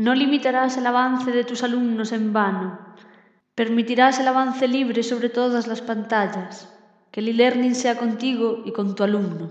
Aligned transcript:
No 0.00 0.14
limitarás 0.14 0.78
el 0.78 0.86
avance 0.86 1.30
de 1.30 1.44
tus 1.44 1.62
alumnos 1.62 2.12
en 2.12 2.32
vano. 2.32 2.78
Permitirás 3.54 4.18
el 4.18 4.28
avance 4.28 4.66
libre 4.66 5.02
sobre 5.02 5.28
todas 5.28 5.66
las 5.66 5.82
pantallas. 5.82 6.72
Que 7.10 7.20
el 7.20 7.28
e-learning 7.28 7.74
sea 7.74 7.98
contigo 7.98 8.62
y 8.64 8.72
con 8.72 8.94
tu 8.94 9.02
alumno. 9.02 9.50